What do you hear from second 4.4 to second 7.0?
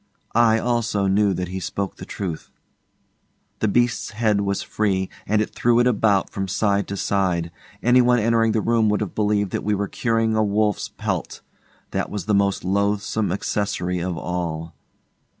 was free, and it threw it about from side to